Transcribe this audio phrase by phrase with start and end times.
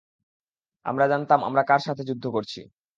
[0.85, 2.59] আমরা জানতাম আমরা কার সাথে যুদ্ধ করছি।